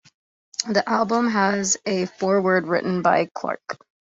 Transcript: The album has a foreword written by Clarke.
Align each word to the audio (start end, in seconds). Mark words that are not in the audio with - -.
The 0.67 0.83
album 0.89 1.27
has 1.29 1.77
a 1.85 2.07
foreword 2.07 2.65
written 2.67 3.03
by 3.03 3.29
Clarke. 3.35 3.77